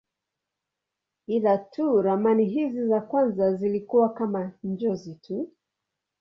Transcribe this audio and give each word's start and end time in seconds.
Ila 1.27 1.57
tu 1.57 2.01
ramani 2.01 2.45
hizi 2.45 2.87
za 2.87 3.01
kwanza 3.01 3.53
zilikuwa 3.53 4.13
kama 4.13 4.51
njozi 4.63 5.15
tu. 5.15 5.51